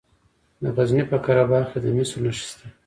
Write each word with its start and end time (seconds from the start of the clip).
د 0.61 0.63
غزني 0.75 1.03
په 1.11 1.17
قره 1.25 1.43
باغ 1.49 1.63
کې 1.71 1.79
د 1.83 1.85
مسو 1.95 2.17
نښې 2.23 2.45
شته. 2.49 2.65